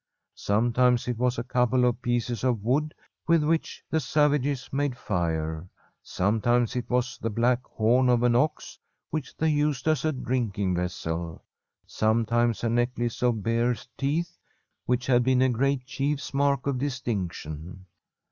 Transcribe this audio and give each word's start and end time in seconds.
Sometimes 0.33 1.07
it 1.07 1.19
was 1.19 1.37
a 1.37 1.43
couple 1.43 1.85
of 1.85 2.01
pieces 2.01 2.43
of 2.43 2.63
wood 2.63 2.91
with 3.27 3.43
which 3.43 3.83
the 3.91 3.99
savages 3.99 4.67
made 4.73 4.97
fire; 4.97 5.69
sometimes 6.01 6.75
it 6.75 6.89
was 6.89 7.19
the 7.19 7.29
black 7.29 7.63
horn 7.67 8.09
of 8.09 8.23
an 8.23 8.35
ox, 8.35 8.79
which 9.11 9.37
they 9.37 9.47
used 9.49 9.87
as 9.87 10.03
a 10.03 10.11
drinking 10.11 10.73
vessel; 10.73 11.43
sometimes 11.85 12.63
a 12.63 12.69
necklace 12.69 13.21
of 13.21 13.43
bear's 13.43 13.87
teeth, 13.95 14.39
which 14.87 15.05
had 15.05 15.21
been 15.21 15.43
a 15.43 15.49
great 15.49 15.85
chiefs 15.85 16.33
mark 16.33 16.65
of 16.65 16.79
dis 16.79 16.99
tinction. 16.99 17.81